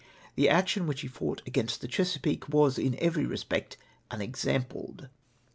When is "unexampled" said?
4.09-5.09